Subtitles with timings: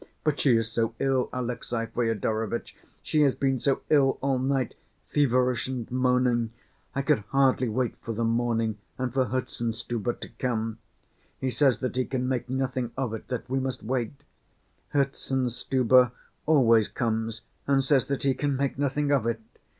[0.23, 4.73] But she is so ill, Alexey Fyodorovitch, she has been so ill all night,
[5.09, 6.53] feverish and moaning!
[6.95, 10.79] I could hardly wait for the morning and for Herzenstube to come.
[11.39, 14.23] He says that he can make nothing of it, that we must wait.
[14.91, 16.11] Herzenstube
[16.47, 19.39] always comes and says that he can make nothing of it.